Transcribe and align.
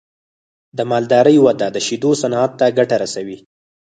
د 0.77 0.79
مالدارۍ 0.91 1.37
وده 1.45 1.67
د 1.71 1.77
شیدو 1.85 2.11
صنعت 2.21 2.51
ته 2.59 2.65
ګټه 2.77 2.95
رسوي. 3.03 3.37